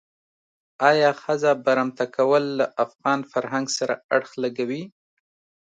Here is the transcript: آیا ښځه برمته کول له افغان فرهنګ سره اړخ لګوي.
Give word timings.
آیا 0.89 1.09
ښځه 1.21 1.51
برمته 1.65 2.05
کول 2.15 2.43
له 2.59 2.65
افغان 2.85 3.19
فرهنګ 3.31 3.67
سره 3.77 3.93
اړخ 4.15 4.31
لګوي. 4.43 4.83